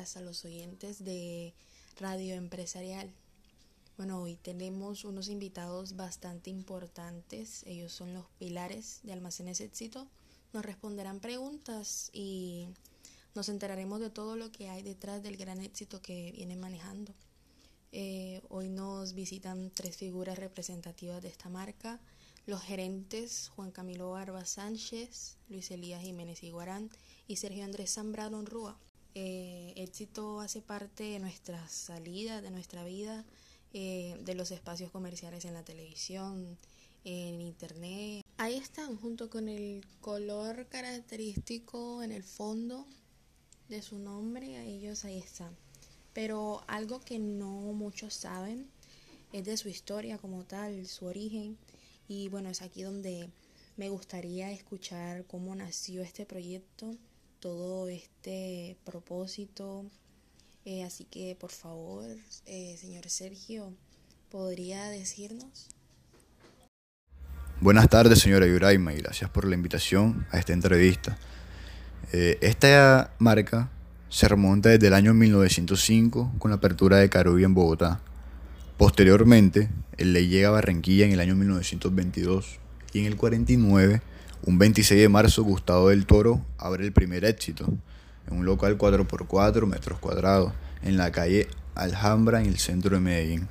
a 0.00 0.22
los 0.22 0.46
oyentes 0.46 1.04
de 1.04 1.52
Radio 1.98 2.34
Empresarial. 2.34 3.12
Bueno, 3.98 4.22
hoy 4.22 4.36
tenemos 4.36 5.04
unos 5.04 5.28
invitados 5.28 5.94
bastante 5.94 6.48
importantes. 6.48 7.62
Ellos 7.66 7.92
son 7.92 8.14
los 8.14 8.24
pilares 8.38 9.00
de 9.02 9.12
Almacenes 9.12 9.60
Éxito. 9.60 10.08
Nos 10.54 10.64
responderán 10.64 11.20
preguntas 11.20 12.08
y 12.14 12.68
nos 13.34 13.50
enteraremos 13.50 14.00
de 14.00 14.08
todo 14.08 14.36
lo 14.36 14.50
que 14.50 14.70
hay 14.70 14.82
detrás 14.82 15.22
del 15.22 15.36
gran 15.36 15.60
éxito 15.60 16.00
que 16.00 16.32
vienen 16.32 16.60
manejando. 16.60 17.12
Eh, 17.92 18.40
hoy 18.48 18.70
nos 18.70 19.12
visitan 19.12 19.70
tres 19.70 19.98
figuras 19.98 20.38
representativas 20.38 21.20
de 21.20 21.28
esta 21.28 21.50
marca. 21.50 22.00
Los 22.46 22.62
gerentes 22.62 23.50
Juan 23.54 23.70
Camilo 23.70 24.12
Barba 24.12 24.46
Sánchez, 24.46 25.36
Luis 25.50 25.70
Elías 25.70 26.00
Jiménez 26.00 26.42
Iguarán 26.42 26.88
y 27.28 27.36
Sergio 27.36 27.64
Andrés 27.64 27.92
Zambrano 27.92 28.42
Rúa. 28.46 28.78
Eh, 29.14 29.72
éxito 29.76 30.40
hace 30.40 30.62
parte 30.62 31.04
de 31.04 31.18
nuestra 31.18 31.68
salida, 31.68 32.40
de 32.40 32.50
nuestra 32.50 32.84
vida, 32.84 33.24
eh, 33.72 34.16
de 34.24 34.34
los 34.34 34.50
espacios 34.50 34.90
comerciales 34.90 35.44
en 35.44 35.54
la 35.54 35.64
televisión, 35.64 36.58
en 37.04 37.40
internet. 37.40 38.24
Ahí 38.36 38.56
están, 38.56 38.96
junto 38.96 39.28
con 39.28 39.48
el 39.48 39.84
color 40.00 40.66
característico 40.68 42.02
en 42.02 42.12
el 42.12 42.22
fondo 42.22 42.86
de 43.68 43.82
su 43.82 43.98
nombre, 43.98 44.60
ellos 44.68 45.04
ahí 45.04 45.18
están. 45.18 45.56
Pero 46.12 46.62
algo 46.66 47.00
que 47.00 47.18
no 47.18 47.50
muchos 47.72 48.14
saben 48.14 48.68
es 49.32 49.44
de 49.44 49.56
su 49.56 49.68
historia 49.68 50.18
como 50.18 50.44
tal, 50.44 50.86
su 50.86 51.06
origen. 51.06 51.56
Y 52.08 52.28
bueno, 52.28 52.48
es 52.48 52.62
aquí 52.62 52.82
donde 52.82 53.30
me 53.76 53.88
gustaría 53.88 54.50
escuchar 54.50 55.24
cómo 55.26 55.54
nació 55.54 56.02
este 56.02 56.26
proyecto, 56.26 56.96
todo 57.40 57.88
este 57.88 58.76
propósito, 58.84 59.86
eh, 60.64 60.84
así 60.84 61.04
que 61.04 61.36
por 61.40 61.50
favor, 61.50 62.04
eh, 62.46 62.76
señor 62.78 63.08
Sergio, 63.08 63.72
¿podría 64.30 64.88
decirnos? 64.90 65.68
Buenas 67.60 67.88
tardes, 67.88 68.18
señora 68.20 68.46
Yuraima, 68.46 68.92
y 68.92 68.98
gracias 68.98 69.30
por 69.30 69.46
la 69.46 69.54
invitación 69.54 70.26
a 70.30 70.38
esta 70.38 70.52
entrevista. 70.52 71.18
Eh, 72.12 72.38
esta 72.42 73.14
marca 73.18 73.70
se 74.10 74.28
remonta 74.28 74.68
desde 74.68 74.88
el 74.88 74.94
año 74.94 75.14
1905 75.14 76.32
con 76.38 76.50
la 76.50 76.58
apertura 76.58 76.98
de 76.98 77.08
Carubi 77.08 77.44
en 77.44 77.54
Bogotá. 77.54 78.00
Posteriormente, 78.76 79.68
el 79.96 80.12
ley 80.12 80.28
llega 80.28 80.48
a 80.48 80.52
Barranquilla 80.52 81.06
en 81.06 81.12
el 81.12 81.20
año 81.20 81.36
1922 81.36 82.58
y 82.92 83.00
en 83.00 83.06
el 83.06 83.16
49, 83.16 84.02
un 84.46 84.58
26 84.58 85.00
de 85.00 85.08
marzo, 85.08 85.44
Gustavo 85.44 85.88
del 85.88 86.06
Toro 86.06 86.44
abre 86.56 86.84
el 86.84 86.92
primer 86.92 87.24
éxito, 87.24 87.66
en 88.26 88.38
un 88.38 88.46
local 88.46 88.78
4x4 88.78 89.66
metros 89.66 89.98
cuadrados 89.98 90.52
en 90.82 90.96
la 90.96 91.12
calle 91.12 91.48
Alhambra 91.74 92.40
en 92.40 92.46
el 92.46 92.58
centro 92.58 92.96
de 92.96 93.00
Medellín. 93.00 93.48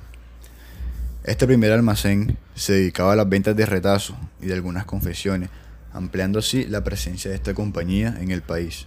Este 1.22 1.46
primer 1.46 1.70
almacén 1.72 2.38
se 2.54 2.72
dedicaba 2.72 3.12
a 3.12 3.16
las 3.16 3.28
ventas 3.28 3.54
de 3.54 3.66
retazos 3.66 4.16
y 4.40 4.46
de 4.46 4.54
algunas 4.54 4.84
confesiones, 4.84 5.50
ampliando 5.92 6.38
así 6.38 6.64
la 6.64 6.82
presencia 6.82 7.30
de 7.30 7.36
esta 7.36 7.54
compañía 7.54 8.16
en 8.20 8.30
el 8.30 8.42
país. 8.42 8.86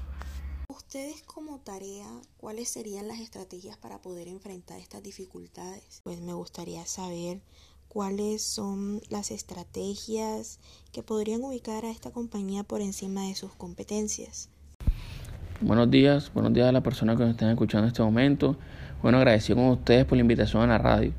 Ustedes 0.68 1.22
como 1.24 1.60
tarea, 1.60 2.08
¿cuáles 2.38 2.70
serían 2.70 3.08
las 3.08 3.20
estrategias 3.20 3.78
para 3.78 4.02
poder 4.02 4.28
enfrentar 4.28 4.80
estas 4.80 5.04
dificultades? 5.04 6.02
Pues 6.04 6.20
me 6.20 6.34
gustaría 6.34 6.86
saber 6.86 7.42
cuáles 7.94 8.42
son 8.42 9.02
las 9.12 9.30
estrategias 9.30 10.60
que 10.92 11.04
podrían 11.04 11.44
ubicar 11.44 11.86
a 11.86 11.92
esta 11.92 12.10
compañía 12.10 12.64
por 12.64 12.82
encima 12.82 13.28
de 13.28 13.36
sus 13.36 13.54
competencias. 13.54 14.50
Buenos 15.62 15.92
días, 15.92 16.32
buenos 16.34 16.54
días 16.54 16.68
a 16.68 16.72
las 16.72 16.82
personas 16.82 17.18
que 17.18 17.24
nos 17.24 17.34
están 17.34 17.52
escuchando 17.52 17.86
en 17.86 17.90
este 17.90 18.02
momento. 18.02 18.58
Bueno, 19.04 19.20
agradecido 19.20 19.58
con 19.58 19.68
ustedes 19.68 20.06
por 20.06 20.18
la 20.18 20.22
invitación 20.22 20.64
a 20.64 20.68
la 20.68 20.78
radio. 20.80 21.14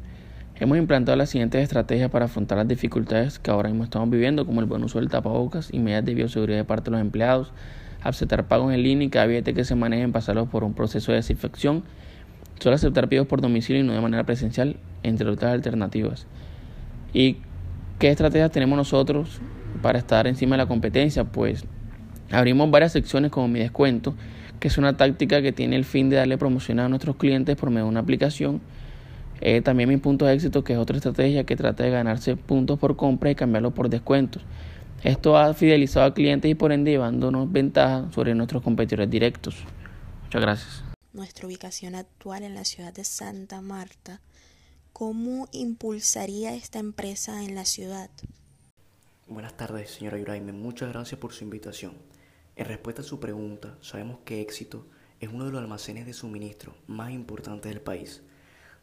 Hemos 0.56 0.76
implantado 0.76 1.16
las 1.16 1.30
siguientes 1.30 1.62
estrategias 1.62 2.10
para 2.10 2.24
afrontar 2.24 2.58
las 2.58 2.66
dificultades 2.66 3.38
que 3.38 3.52
ahora 3.52 3.68
mismo 3.68 3.84
estamos 3.84 4.10
viviendo, 4.10 4.44
como 4.44 4.58
el 4.60 4.66
buen 4.66 4.82
uso 4.82 4.98
del 4.98 5.08
tapabocas 5.08 5.72
y 5.72 5.78
medidas 5.78 6.04
de 6.04 6.14
bioseguridad 6.14 6.58
de 6.58 6.64
parte 6.64 6.86
de 6.86 6.96
los 6.96 7.00
empleados, 7.00 7.52
aceptar 8.02 8.48
pagos 8.48 8.74
en 8.74 8.82
línea 8.82 9.06
y 9.06 9.10
cada 9.10 9.26
billete 9.26 9.54
que 9.54 9.64
se 9.64 9.76
manejen 9.76 10.10
pasarlos 10.10 10.48
por 10.48 10.64
un 10.64 10.74
proceso 10.74 11.12
de 11.12 11.18
desinfección, 11.18 11.84
solo 12.58 12.74
aceptar 12.74 13.08
pedidos 13.08 13.28
por 13.28 13.40
domicilio 13.40 13.80
y 13.80 13.86
no 13.86 13.92
de 13.92 14.00
manera 14.00 14.26
presencial, 14.26 14.80
entre 15.04 15.30
otras 15.30 15.52
alternativas. 15.52 16.26
¿Y 17.14 17.38
qué 17.98 18.10
estrategias 18.10 18.50
tenemos 18.50 18.76
nosotros 18.76 19.40
para 19.80 19.98
estar 19.98 20.26
encima 20.26 20.56
de 20.56 20.64
la 20.64 20.68
competencia? 20.68 21.24
Pues 21.24 21.64
Abrimos 22.30 22.70
varias 22.70 22.92
secciones 22.92 23.30
como 23.30 23.48
mi 23.48 23.60
descuento, 23.60 24.14
que 24.58 24.68
es 24.68 24.78
una 24.78 24.96
táctica 24.96 25.42
que 25.42 25.52
tiene 25.52 25.76
el 25.76 25.84
fin 25.84 26.08
de 26.10 26.16
darle 26.16 26.38
promoción 26.38 26.80
a 26.80 26.88
nuestros 26.88 27.16
clientes 27.16 27.56
por 27.56 27.70
medio 27.70 27.84
de 27.84 27.90
una 27.90 28.00
aplicación. 28.00 28.60
Eh, 29.40 29.60
también 29.60 29.88
mi 29.88 29.98
punto 29.98 30.24
de 30.24 30.34
éxito, 30.34 30.64
que 30.64 30.72
es 30.72 30.78
otra 30.78 30.96
estrategia 30.96 31.44
que 31.44 31.54
trata 31.54 31.84
de 31.84 31.90
ganarse 31.90 32.36
puntos 32.36 32.78
por 32.78 32.96
compra 32.96 33.30
y 33.30 33.34
cambiarlos 33.34 33.72
por 33.72 33.88
descuentos. 33.88 34.42
Esto 35.02 35.36
ha 35.36 35.52
fidelizado 35.52 36.06
a 36.06 36.14
clientes 36.14 36.50
y 36.50 36.54
por 36.54 36.72
ende 36.72 36.92
llevándonos 36.92 37.52
ventaja 37.52 38.06
sobre 38.12 38.34
nuestros 38.34 38.62
competidores 38.62 39.10
directos. 39.10 39.56
Muchas 40.24 40.40
gracias. 40.40 40.84
Nuestra 41.12 41.46
ubicación 41.46 41.94
actual 41.94 42.42
en 42.42 42.54
la 42.54 42.64
ciudad 42.64 42.92
de 42.92 43.04
Santa 43.04 43.60
Marta, 43.60 44.20
¿cómo 44.94 45.48
impulsaría 45.50 46.54
esta 46.54 46.78
empresa 46.78 47.42
en 47.42 47.56
la 47.56 47.64
ciudad? 47.64 48.10
Buenas 49.26 49.56
tardes, 49.56 49.90
señora 49.90 50.18
Yuraime. 50.18 50.52
Muchas 50.52 50.90
gracias 50.90 51.20
por 51.20 51.32
su 51.32 51.42
invitación. 51.42 51.94
En 52.54 52.66
respuesta 52.66 53.02
a 53.02 53.04
su 53.04 53.18
pregunta, 53.18 53.76
sabemos 53.80 54.20
que 54.24 54.40
Éxito 54.40 54.86
es 55.18 55.30
uno 55.30 55.46
de 55.46 55.50
los 55.50 55.60
almacenes 55.60 56.06
de 56.06 56.12
suministro 56.12 56.76
más 56.86 57.10
importantes 57.10 57.72
del 57.72 57.80
país, 57.80 58.22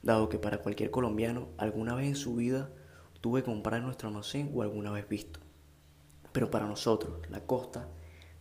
dado 0.03 0.27
que 0.27 0.37
para 0.37 0.57
cualquier 0.57 0.91
colombiano 0.91 1.47
alguna 1.57 1.95
vez 1.95 2.07
en 2.07 2.17
su 2.17 2.35
vida 2.35 2.69
tuve 3.21 3.39
que 3.39 3.45
comprar 3.45 3.81
nuestro 3.81 4.09
almacén 4.09 4.51
o 4.53 4.63
alguna 4.63 4.91
vez 4.91 5.07
visto. 5.07 5.39
Pero 6.33 6.51
para 6.51 6.67
nosotros, 6.67 7.21
la 7.29 7.45
costa 7.45 7.87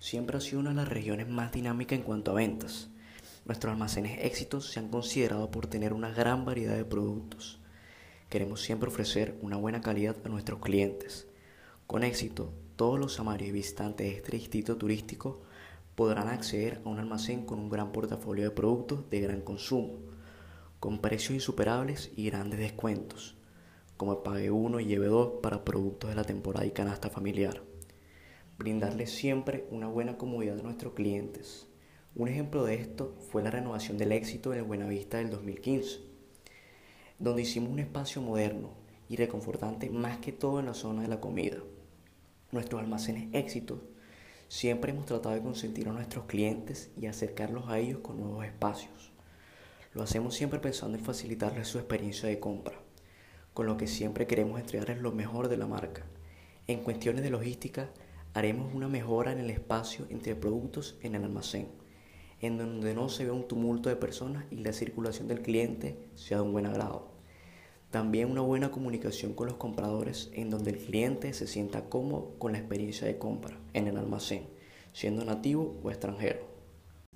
siempre 0.01 0.37
ha 0.37 0.41
sido 0.41 0.59
una 0.59 0.71
de 0.71 0.77
las 0.77 0.89
regiones 0.89 1.29
más 1.29 1.53
dinámicas 1.53 2.01
en 2.01 2.05
cuanto 2.05 2.33
a 2.33 2.35
ventas. 2.35 2.89
Nuestros 3.45 3.73
almacenes 3.73 4.25
éxitos 4.25 4.73
se 4.73 4.81
han 4.81 4.89
considerado 4.89 5.53
por 5.53 5.69
tener 5.69 5.93
una 5.93 6.11
gran 6.11 6.45
variedad 6.45 6.75
de 6.75 6.85
productos. 6.85 7.60
Queremos 8.31 8.61
siempre 8.61 8.89
ofrecer 8.89 9.37
una 9.43 9.57
buena 9.57 9.81
calidad 9.81 10.17
a 10.25 10.29
nuestros 10.29 10.61
clientes. 10.61 11.27
Con 11.89 12.05
éxito, 12.05 12.53
todos 12.77 12.97
los 12.97 13.15
samarios 13.15 13.49
y 13.49 13.53
visitantes 13.53 14.07
de 14.07 14.17
este 14.19 14.37
distrito 14.37 14.77
turístico 14.77 15.41
podrán 15.97 16.29
acceder 16.29 16.81
a 16.85 16.89
un 16.89 17.01
almacén 17.01 17.45
con 17.45 17.59
un 17.59 17.69
gran 17.69 17.91
portafolio 17.91 18.45
de 18.45 18.53
productos 18.53 19.11
de 19.11 19.21
gran 19.21 19.41
consumo, 19.41 19.99
con 20.79 21.01
precios 21.01 21.35
insuperables 21.35 22.13
y 22.15 22.27
grandes 22.27 22.61
descuentos, 22.61 23.37
como 23.97 24.23
Pague 24.23 24.53
1 24.53 24.79
y 24.79 24.85
Lleve 24.85 25.09
2 25.09 25.41
para 25.43 25.65
productos 25.65 26.11
de 26.11 26.15
la 26.15 26.23
temporada 26.23 26.65
y 26.65 26.71
canasta 26.71 27.11
familiar. 27.11 27.61
Brindarles 28.59 29.11
siempre 29.11 29.67
una 29.73 29.89
buena 29.89 30.19
comodidad 30.19 30.61
a 30.61 30.63
nuestros 30.63 30.93
clientes. 30.93 31.67
Un 32.15 32.29
ejemplo 32.29 32.63
de 32.65 32.77
esto 32.77 33.17
fue 33.29 33.43
la 33.43 33.51
renovación 33.51 33.99
del 33.99 34.13
éxito 34.13 34.53
en 34.53 34.61
el 34.61 34.65
Buenavista 34.67 35.19
del 35.19 35.31
2015, 35.31 36.11
donde 37.21 37.43
hicimos 37.43 37.71
un 37.71 37.79
espacio 37.79 38.21
moderno 38.21 38.71
y 39.09 39.15
reconfortante 39.15 39.91
más 39.91 40.19
que 40.19 40.33
todo 40.33 40.59
en 40.59 40.67
la 40.67 40.75
zona 40.75 41.03
de 41.03 41.09
la 41.09 41.21
comida 41.21 41.59
nuestros 42.53 42.81
almacenes 42.81 43.29
éxitos, 43.33 43.79
siempre 44.49 44.91
hemos 44.91 45.07
tratado 45.07 45.35
de 45.35 45.43
consentir 45.43 45.89
a 45.89 45.93
nuestros 45.93 46.25
clientes 46.25 46.91
y 46.97 47.07
acercarlos 47.07 47.69
a 47.69 47.79
ellos 47.79 48.01
con 48.01 48.19
nuevos 48.19 48.45
espacios. 48.45 49.13
Lo 49.93 50.03
hacemos 50.03 50.35
siempre 50.35 50.59
pensando 50.59 50.99
en 50.99 51.05
facilitarles 51.05 51.69
su 51.69 51.79
experiencia 51.79 52.29
de 52.29 52.41
compra, 52.41 52.81
con 53.55 53.67
lo 53.67 53.77
que 53.77 53.87
siempre 53.87 54.27
queremos 54.27 54.61
entregarles 54.61 55.01
lo 55.01 55.13
mejor 55.13 55.49
de 55.49 55.57
la 55.57 55.67
marca. 55.67 56.05
En 56.67 56.83
cuestiones 56.83 57.23
de 57.23 57.31
logística, 57.31 57.91
haremos 58.35 58.75
una 58.75 58.89
mejora 58.89 59.33
en 59.33 59.39
el 59.39 59.51
espacio 59.51 60.07
entre 60.11 60.37
productos 60.37 60.97
en 61.03 61.15
el 61.15 61.25
almacén, 61.25 61.69
en 62.41 62.59
donde 62.59 62.95
no 62.95 63.09
se 63.09 63.25
ve 63.25 63.31
un 63.31 63.47
tumulto 63.47 63.89
de 63.89 63.97
personas 63.97 64.45
y 64.51 64.57
la 64.57 64.73
circulación 64.73 65.29
del 65.29 65.43
cliente 65.43 65.97
sea 66.15 66.39
de 66.39 66.45
un 66.45 66.53
buen 66.53 66.67
agrado. 66.67 67.09
También 67.91 68.31
una 68.31 68.41
buena 68.41 68.71
comunicación 68.71 69.35
con 69.35 69.49
los 69.49 69.57
compradores 69.57 70.31
en 70.33 70.49
donde 70.49 70.71
el 70.71 70.79
cliente 70.79 71.33
se 71.33 71.47
sienta 71.47 71.89
cómodo 71.89 72.35
con 72.39 72.53
la 72.53 72.59
experiencia 72.59 73.07
de 73.07 73.19
compra 73.19 73.59
en 73.75 73.89
el 73.89 73.97
almacén, 73.97 74.47
siendo 74.93 75.25
nativo 75.25 75.77
o 75.83 75.91
extranjero. 75.91 76.51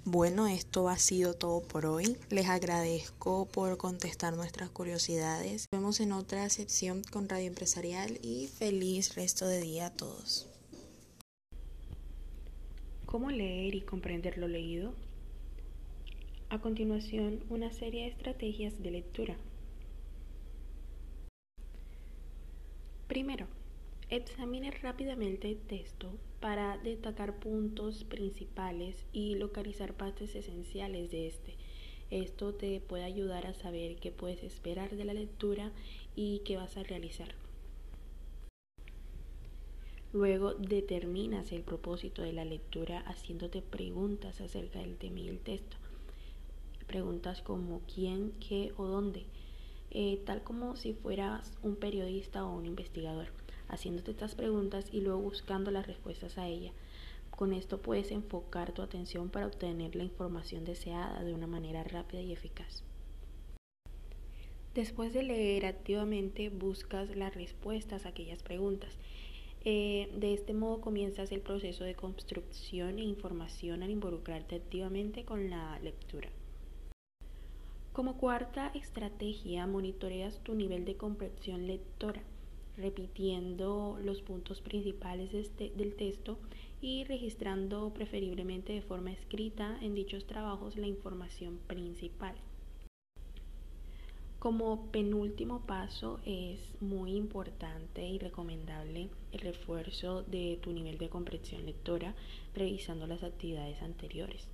Bueno, 0.07 0.47
esto 0.49 0.91
ha 0.91 0.99
sido 0.99 1.33
todo 1.33 1.63
por 1.63 1.87
hoy. 1.87 2.19
Les 2.29 2.49
agradezco 2.49 3.47
por 3.47 3.79
contestar 3.79 4.37
nuestras 4.37 4.69
curiosidades. 4.69 5.67
Nos 5.73 5.81
vemos 5.81 6.01
en 6.01 6.13
otra 6.13 6.51
sección 6.51 7.03
con 7.11 7.27
Radio 7.27 7.47
Empresarial 7.47 8.19
y 8.21 8.49
feliz 8.49 9.15
resto 9.15 9.47
de 9.47 9.63
día 9.63 9.87
a 9.87 9.91
todos. 9.95 10.47
¿Cómo 13.07 13.31
leer 13.31 13.77
y 13.77 13.81
comprender 13.81 14.37
lo 14.37 14.49
leído? 14.49 14.93
A 16.55 16.61
continuación, 16.61 17.43
una 17.51 17.73
serie 17.73 18.03
de 18.03 18.11
estrategias 18.11 18.81
de 18.81 18.93
lectura. 18.93 19.37
Primero, 23.09 23.49
examine 24.09 24.71
rápidamente 24.71 25.51
el 25.51 25.59
texto 25.59 26.13
para 26.39 26.79
destacar 26.79 27.41
puntos 27.41 28.05
principales 28.05 29.05
y 29.13 29.35
localizar 29.35 29.95
partes 29.95 30.37
esenciales 30.37 31.11
de 31.11 31.27
este. 31.27 31.57
Esto 32.13 32.55
te 32.55 32.79
puede 32.79 33.03
ayudar 33.03 33.49
a 33.49 33.55
saber 33.55 33.97
qué 33.97 34.13
puedes 34.13 34.45
esperar 34.45 34.95
de 34.95 35.05
la 35.07 35.15
lectura 35.15 35.73
y 36.15 36.43
qué 36.45 36.57
vas 36.57 36.77
a 36.77 36.85
realizar. 36.85 37.35
Luego 40.13 40.55
determinas 40.55 41.51
el 41.51 41.63
propósito 41.63 42.23
de 42.23 42.33
la 42.33 42.45
lectura 42.45 43.01
haciéndote 43.01 43.61
preguntas 43.61 44.41
acerca 44.41 44.79
del 44.79 44.97
tema 44.97 45.19
y 45.19 45.29
el 45.29 45.41
texto. 45.41 45.79
Preguntas 46.87 47.43
como 47.43 47.81
quién, 47.93 48.33
qué 48.41 48.73
o 48.77 48.87
dónde, 48.87 49.27
eh, 49.91 50.21
tal 50.27 50.43
como 50.43 50.77
si 50.77 50.93
fueras 50.93 51.53
un 51.63 51.77
periodista 51.77 52.45
o 52.45 52.57
un 52.57 52.67
investigador, 52.67 53.29
haciéndote 53.69 54.11
estas 54.11 54.35
preguntas 54.35 54.87
y 54.93 55.01
luego 55.01 55.21
buscando 55.21 55.71
las 55.71 55.87
respuestas 55.87 56.39
a 56.39 56.49
ellas. 56.49 56.75
Con 57.31 57.53
esto 57.53 57.81
puedes 57.83 58.11
enfocar 58.11 58.73
tu 58.73 58.83
atención 58.83 59.29
para 59.29 59.47
obtener 59.47 59.97
la 59.97 60.05
información 60.05 60.65
deseada 60.65 61.25
de 61.25 61.35
una 61.35 61.47
manera 61.47 61.83
rápida 61.83 62.23
y 62.23 62.33
eficaz. 62.33 62.85
Después 64.75 65.13
de 65.13 65.23
leer 65.23 65.67
activamente, 65.67 66.49
buscas 66.49 67.15
las 67.17 67.35
respuestas 67.35 68.07
a 68.07 68.11
aquellas 68.11 68.43
preguntas 68.43 68.99
eh, 69.67 70.11
de 70.15 70.35
este 70.35 70.53
modo 70.53 70.83
comienzas 70.83 71.33
el 71.33 71.41
proceso 71.41 71.85
de 71.85 71.95
construcción 71.95 72.99
e 72.99 73.03
información 73.03 73.83
al 73.83 73.91
involucrarte 73.91 74.57
activamente 74.57 75.25
con 75.25 75.49
la 75.49 75.79
lectura. 75.79 76.29
Como 77.95 78.17
cuarta 78.17 78.73
estrategia, 78.75 79.69
monitoreas 79.69 80.41
tu 80.43 80.57
nivel 80.57 80.85
de 80.85 80.97
comprensión 80.97 81.69
lectora, 81.69 82.21
repitiendo 82.77 84.01
los 84.03 84.21
puntos 84.21 84.61
principales 84.61 85.33
este, 85.33 85.71
del 85.77 85.95
texto 85.95 86.37
y 86.81 87.05
registrando 87.05 87.95
preferiblemente 87.95 88.73
de 88.73 88.83
forma 88.83 89.13
escrita 89.13 89.79
en 89.81 89.95
dichos 89.95 90.27
trabajos 90.27 90.77
la 90.77 90.89
información 90.89 91.61
principal. 91.69 92.35
Como 94.41 94.91
penúltimo 94.91 95.61
paso 95.61 96.19
es 96.27 96.59
muy 96.81 97.15
importante 97.15 98.05
y 98.09 98.19
recomendable 98.19 99.09
el 99.31 99.39
refuerzo 99.39 100.25
de 100.25 100.59
tu 100.61 100.73
nivel 100.73 100.99
de 100.99 101.11
comprensión 101.11 101.65
lectora 101.65 102.17
revisando 102.57 103.07
las 103.07 103.23
actividades 103.23 103.81
anteriores. 103.83 104.49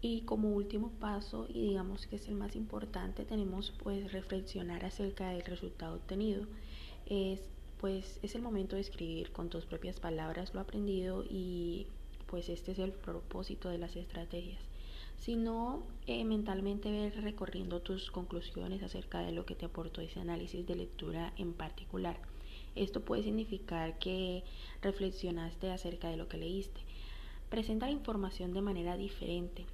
Y 0.00 0.22
como 0.22 0.50
último 0.50 0.90
paso, 1.00 1.46
y 1.48 1.60
digamos 1.68 2.06
que 2.06 2.16
es 2.16 2.28
el 2.28 2.34
más 2.34 2.54
importante, 2.54 3.24
tenemos 3.24 3.72
pues 3.82 4.12
reflexionar 4.12 4.84
acerca 4.84 5.30
del 5.30 5.42
resultado 5.42 5.96
obtenido. 5.96 6.46
Es 7.06 7.40
pues 7.80 8.18
es 8.22 8.34
el 8.34 8.42
momento 8.42 8.74
de 8.74 8.82
escribir 8.82 9.30
con 9.30 9.50
tus 9.50 9.64
propias 9.64 10.00
palabras 10.00 10.52
lo 10.52 10.60
aprendido 10.60 11.24
y 11.28 11.86
pues 12.26 12.48
este 12.48 12.72
es 12.72 12.80
el 12.80 12.90
propósito 12.90 13.68
de 13.68 13.78
las 13.78 13.94
estrategias 13.94 14.60
sino 15.18 15.82
eh, 16.06 16.24
mentalmente 16.24 16.90
ver 16.90 17.20
recorriendo 17.22 17.80
tus 17.80 18.10
conclusiones 18.10 18.82
acerca 18.82 19.20
de 19.20 19.32
lo 19.32 19.44
que 19.44 19.54
te 19.54 19.66
aportó 19.66 20.00
ese 20.00 20.20
análisis 20.20 20.66
de 20.66 20.76
lectura 20.76 21.32
en 21.36 21.52
particular. 21.52 22.16
Esto 22.76 23.00
puede 23.00 23.24
significar 23.24 23.98
que 23.98 24.44
reflexionaste 24.80 25.70
acerca 25.70 26.08
de 26.08 26.16
lo 26.16 26.28
que 26.28 26.38
leíste. 26.38 26.80
Presenta 27.50 27.86
la 27.86 27.92
información 27.92 28.52
de 28.52 28.62
manera 28.62 28.96
diferente, 28.96 29.66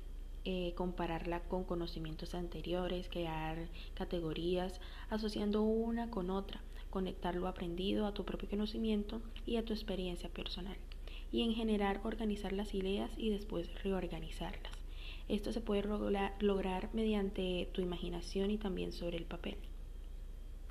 eh, 0.44 0.72
compararla 0.76 1.40
con 1.40 1.64
conocimientos 1.64 2.34
anteriores, 2.34 3.08
crear 3.08 3.68
categorías, 3.94 4.80
asociando 5.10 5.62
una 5.62 6.10
con 6.10 6.30
otra, 6.30 6.60
conectar 6.90 7.34
lo 7.34 7.48
aprendido 7.48 8.06
a 8.06 8.14
tu 8.14 8.24
propio 8.24 8.48
conocimiento 8.48 9.22
y 9.46 9.56
a 9.56 9.64
tu 9.64 9.72
experiencia 9.72 10.28
personal, 10.28 10.76
y 11.32 11.42
en 11.42 11.54
general 11.54 12.00
organizar 12.04 12.52
las 12.52 12.74
ideas 12.74 13.10
y 13.16 13.30
después 13.30 13.68
reorganizarlas. 13.82 14.72
Esto 15.28 15.52
se 15.52 15.60
puede 15.62 15.82
lograr 16.40 16.90
mediante 16.92 17.68
tu 17.72 17.80
imaginación 17.80 18.50
y 18.50 18.58
también 18.58 18.92
sobre 18.92 19.16
el 19.16 19.24
papel. 19.24 19.56